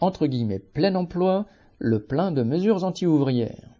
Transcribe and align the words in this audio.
entre 0.00 0.26
guillemets 0.26 0.58
plein 0.58 0.94
emploi, 0.94 1.46
le 1.78 2.00
plein 2.00 2.32
de 2.32 2.42
mesures 2.42 2.84
anti-ouvrières. 2.84 3.70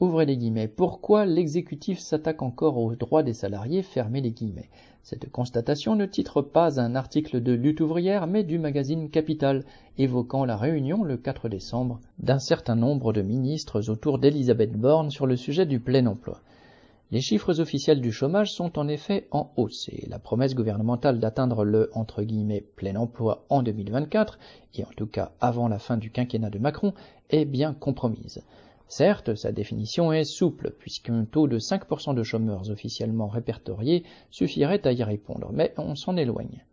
Ouvrez 0.00 0.26
les 0.26 0.36
guillemets. 0.36 0.68
Pourquoi 0.68 1.24
l'exécutif 1.24 1.98
s'attaque 1.98 2.42
encore 2.42 2.78
aux 2.78 2.94
droits 2.96 3.22
des 3.22 3.32
salariés? 3.32 3.82
Fermez 3.82 4.20
les 4.20 4.32
guillemets. 4.32 4.68
Cette 5.02 5.30
constatation 5.30 5.96
ne 5.96 6.04
titre 6.04 6.42
pas 6.42 6.80
un 6.80 6.94
article 6.96 7.42
de 7.42 7.52
lutte 7.52 7.80
ouvrière, 7.80 8.26
mais 8.26 8.42
du 8.42 8.58
magazine 8.58 9.08
Capital, 9.08 9.64
évoquant 9.96 10.44
la 10.44 10.56
réunion 10.56 11.04
le 11.04 11.16
4 11.16 11.48
décembre 11.48 12.00
d'un 12.18 12.38
certain 12.38 12.74
nombre 12.74 13.12
de 13.12 13.22
ministres 13.22 13.88
autour 13.88 14.18
d'Elisabeth 14.18 14.72
Borne 14.72 15.10
sur 15.10 15.26
le 15.26 15.36
sujet 15.36 15.66
du 15.66 15.78
plein 15.78 16.06
emploi. 16.06 16.40
Les 17.10 17.20
chiffres 17.20 17.60
officiels 17.60 18.00
du 18.00 18.12
chômage 18.12 18.52
sont 18.52 18.78
en 18.78 18.88
effet 18.88 19.28
en 19.30 19.52
hausse 19.56 19.88
et 19.90 20.06
la 20.08 20.18
promesse 20.18 20.54
gouvernementale 20.54 21.20
d'atteindre 21.20 21.64
le 21.64 21.90
plein 22.76 22.96
emploi 22.96 23.44
en 23.50 23.62
2024, 23.62 24.38
et 24.74 24.84
en 24.84 24.90
tout 24.96 25.06
cas 25.06 25.32
avant 25.40 25.68
la 25.68 25.78
fin 25.78 25.96
du 25.96 26.10
quinquennat 26.10 26.50
de 26.50 26.58
Macron, 26.58 26.94
est 27.30 27.44
bien 27.44 27.74
compromise. 27.74 28.42
Certes, 28.88 29.34
sa 29.34 29.52
définition 29.52 30.12
est 30.12 30.24
souple, 30.24 30.72
puisqu'un 30.78 31.24
taux 31.24 31.46
de 31.46 31.58
5% 31.58 32.14
de 32.14 32.22
chômeurs 32.22 32.70
officiellement 32.70 33.28
répertoriés 33.28 34.04
suffirait 34.30 34.86
à 34.86 34.92
y 34.92 35.02
répondre, 35.02 35.50
mais 35.52 35.74
on 35.76 35.94
s'en 35.94 36.16
éloigne. 36.16 36.64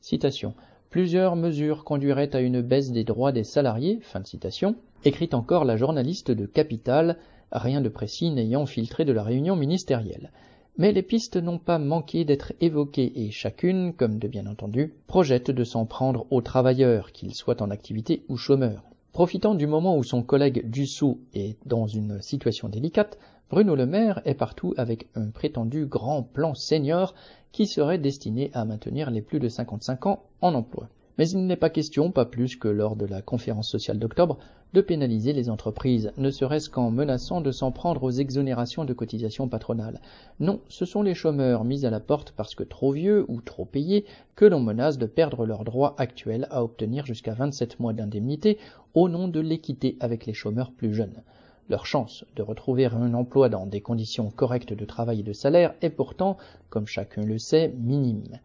Citation. 0.00 0.54
Plusieurs 0.90 1.36
mesures 1.36 1.84
conduiraient 1.84 2.34
à 2.34 2.40
une 2.40 2.62
baisse 2.62 2.92
des 2.92 3.04
droits 3.04 3.30
des 3.30 3.44
salariés, 3.44 3.98
fin 4.00 4.20
de 4.20 4.26
citation, 4.26 4.74
écrit 5.04 5.28
encore 5.32 5.66
la 5.66 5.76
journaliste 5.76 6.30
de 6.30 6.46
Capital, 6.46 7.18
rien 7.52 7.82
de 7.82 7.90
précis 7.90 8.30
n'ayant 8.30 8.64
filtré 8.64 9.04
de 9.04 9.12
la 9.12 9.22
réunion 9.22 9.54
ministérielle. 9.54 10.32
Mais 10.78 10.92
les 10.92 11.02
pistes 11.02 11.36
n'ont 11.36 11.58
pas 11.58 11.78
manqué 11.78 12.24
d'être 12.24 12.54
évoquées 12.62 13.12
et 13.16 13.30
chacune, 13.30 13.92
comme 13.92 14.18
de 14.18 14.28
bien 14.28 14.46
entendu, 14.46 14.94
projette 15.06 15.50
de 15.50 15.64
s'en 15.64 15.84
prendre 15.84 16.26
aux 16.30 16.40
travailleurs, 16.40 17.12
qu'ils 17.12 17.34
soient 17.34 17.62
en 17.62 17.70
activité 17.70 18.24
ou 18.30 18.38
chômeurs. 18.38 18.84
Profitant 19.18 19.56
du 19.56 19.66
moment 19.66 19.96
où 19.96 20.04
son 20.04 20.22
collègue 20.22 20.70
Dussault 20.70 21.18
est 21.34 21.56
dans 21.66 21.88
une 21.88 22.22
situation 22.22 22.68
délicate, 22.68 23.18
Bruno 23.50 23.74
Le 23.74 23.84
Maire 23.84 24.22
est 24.24 24.34
partout 24.36 24.74
avec 24.76 25.08
un 25.16 25.30
prétendu 25.30 25.86
grand 25.86 26.22
plan 26.22 26.54
senior 26.54 27.16
qui 27.50 27.66
serait 27.66 27.98
destiné 27.98 28.52
à 28.54 28.64
maintenir 28.64 29.10
les 29.10 29.20
plus 29.20 29.40
de 29.40 29.48
55 29.48 30.06
ans 30.06 30.22
en 30.40 30.54
emploi. 30.54 30.88
Mais 31.18 31.28
il 31.30 31.46
n'est 31.46 31.56
pas 31.56 31.68
question, 31.68 32.12
pas 32.12 32.24
plus 32.24 32.54
que 32.54 32.68
lors 32.68 32.94
de 32.94 33.04
la 33.04 33.22
conférence 33.22 33.68
sociale 33.68 33.98
d'octobre, 33.98 34.38
de 34.72 34.80
pénaliser 34.80 35.32
les 35.32 35.50
entreprises, 35.50 36.12
ne 36.16 36.30
serait-ce 36.30 36.70
qu'en 36.70 36.92
menaçant 36.92 37.40
de 37.40 37.50
s'en 37.50 37.72
prendre 37.72 38.04
aux 38.04 38.10
exonérations 38.10 38.84
de 38.84 38.92
cotisations 38.92 39.48
patronales. 39.48 40.00
Non, 40.38 40.60
ce 40.68 40.84
sont 40.84 41.02
les 41.02 41.14
chômeurs 41.14 41.64
mis 41.64 41.84
à 41.84 41.90
la 41.90 41.98
porte 41.98 42.32
parce 42.36 42.54
que 42.54 42.62
trop 42.62 42.92
vieux 42.92 43.24
ou 43.26 43.40
trop 43.40 43.64
payés 43.64 44.04
que 44.36 44.44
l'on 44.44 44.60
menace 44.60 44.96
de 44.96 45.06
perdre 45.06 45.44
leurs 45.44 45.64
droits 45.64 45.96
actuels 45.98 46.46
à 46.50 46.62
obtenir 46.62 47.04
jusqu'à 47.04 47.34
27 47.34 47.80
mois 47.80 47.94
d'indemnité 47.94 48.58
au 48.94 49.08
nom 49.08 49.26
de 49.26 49.40
l'équité 49.40 49.96
avec 49.98 50.24
les 50.24 50.34
chômeurs 50.34 50.70
plus 50.70 50.94
jeunes. 50.94 51.22
Leur 51.68 51.84
chance 51.84 52.24
de 52.36 52.42
retrouver 52.42 52.86
un 52.86 53.12
emploi 53.12 53.48
dans 53.48 53.66
des 53.66 53.80
conditions 53.80 54.30
correctes 54.30 54.72
de 54.72 54.84
travail 54.84 55.20
et 55.20 55.24
de 55.24 55.32
salaire 55.32 55.74
est 55.82 55.90
pourtant, 55.90 56.36
comme 56.70 56.86
chacun 56.86 57.24
le 57.24 57.38
sait, 57.38 57.74
minime. 57.76 58.38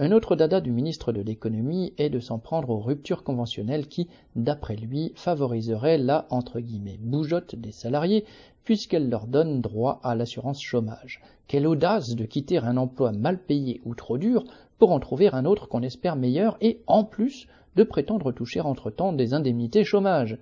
Un 0.00 0.10
autre 0.10 0.34
dada 0.34 0.60
du 0.60 0.72
ministre 0.72 1.12
de 1.12 1.20
l'économie 1.20 1.92
est 1.98 2.10
de 2.10 2.18
s'en 2.18 2.40
prendre 2.40 2.70
aux 2.70 2.80
ruptures 2.80 3.22
conventionnelles 3.22 3.86
qui, 3.86 4.08
d'après 4.34 4.74
lui, 4.74 5.12
favoriseraient 5.14 5.98
la 5.98 6.26
entre 6.30 6.58
guillemets 6.58 6.98
bougeotte 7.00 7.54
des 7.54 7.70
salariés 7.70 8.24
puisqu'elles 8.64 9.08
leur 9.08 9.28
donnent 9.28 9.60
droit 9.60 10.00
à 10.02 10.16
l'assurance 10.16 10.60
chômage. 10.60 11.22
Quelle 11.46 11.68
audace 11.68 12.16
de 12.16 12.24
quitter 12.24 12.58
un 12.58 12.76
emploi 12.76 13.12
mal 13.12 13.38
payé 13.38 13.80
ou 13.84 13.94
trop 13.94 14.18
dur 14.18 14.42
pour 14.78 14.90
en 14.90 14.98
trouver 14.98 15.28
un 15.32 15.44
autre 15.44 15.68
qu'on 15.68 15.82
espère 15.82 16.16
meilleur 16.16 16.56
et 16.60 16.80
en 16.88 17.04
plus 17.04 17.46
de 17.76 17.84
prétendre 17.84 18.32
toucher 18.32 18.60
entre-temps 18.60 19.12
des 19.12 19.32
indemnités 19.32 19.84
chômage. 19.84 20.38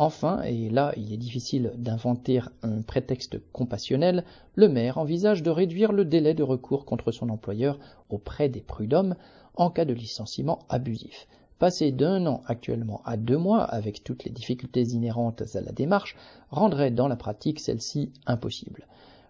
Enfin, 0.00 0.42
et 0.42 0.70
là 0.70 0.92
il 0.96 1.12
est 1.12 1.16
difficile 1.16 1.72
d'inventer 1.76 2.40
un 2.62 2.82
prétexte 2.82 3.40
compassionnel, 3.52 4.22
le 4.54 4.68
maire 4.68 4.96
envisage 4.96 5.42
de 5.42 5.50
réduire 5.50 5.90
le 5.90 6.04
délai 6.04 6.34
de 6.34 6.44
recours 6.44 6.84
contre 6.84 7.10
son 7.10 7.28
employeur 7.30 7.80
auprès 8.08 8.48
des 8.48 8.60
prud'hommes 8.60 9.16
en 9.56 9.70
cas 9.70 9.84
de 9.84 9.92
licenciement 9.92 10.60
abusif. 10.68 11.26
Passer 11.58 11.90
d'un 11.90 12.26
an 12.26 12.42
actuellement 12.46 13.02
à 13.04 13.16
deux 13.16 13.38
mois, 13.38 13.64
avec 13.64 14.04
toutes 14.04 14.22
les 14.22 14.30
difficultés 14.30 14.82
inhérentes 14.82 15.42
à 15.56 15.60
la 15.60 15.72
démarche, 15.72 16.14
rendrait 16.50 16.92
dans 16.92 17.08
la 17.08 17.16
pratique 17.16 17.58
celle-ci 17.58 18.12
impossible. 18.24 18.86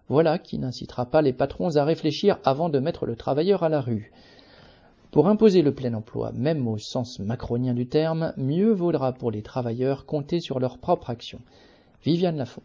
Voilà 0.07 0.37
qui 0.37 0.59
n'incitera 0.59 1.07
pas 1.07 1.23
les 1.23 1.33
patrons 1.33 1.77
à 1.77 1.83
réfléchir 1.83 2.37
avant 2.43 2.69
de 2.69 2.77
mettre 2.77 3.07
le 3.07 3.15
travailleur 3.15 3.63
à 3.63 3.69
la 3.69 3.81
rue. 3.81 4.11
Pour 5.11 5.27
imposer 5.27 5.63
le 5.63 5.73
plein 5.73 5.95
emploi, 5.95 6.31
même 6.33 6.67
au 6.67 6.77
sens 6.77 7.17
macronien 7.17 7.73
du 7.73 7.87
terme, 7.87 8.31
mieux 8.37 8.71
vaudra 8.71 9.11
pour 9.11 9.31
les 9.31 9.41
travailleurs 9.41 10.05
compter 10.05 10.39
sur 10.39 10.59
leur 10.59 10.77
propre 10.77 11.09
action. 11.09 11.39
Viviane 12.03 12.37
Lafont. 12.37 12.61